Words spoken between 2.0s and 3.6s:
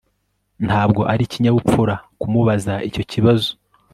kumubaza icyo kibazo